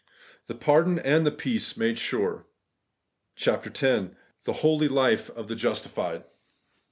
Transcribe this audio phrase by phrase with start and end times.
[0.47, 2.33] THE PARDON AND THE PEACE MADE SURE,...
[3.35, 4.15] .142 CHAPTER X.
[4.45, 6.23] THE HOLY LIFE OF THE JUSTIFIED